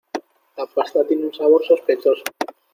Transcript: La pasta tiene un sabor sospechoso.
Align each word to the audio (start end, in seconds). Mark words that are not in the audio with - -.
La 0.57 0.65
pasta 0.65 1.05
tiene 1.05 1.27
un 1.27 1.33
sabor 1.35 1.63
sospechoso. 1.63 2.23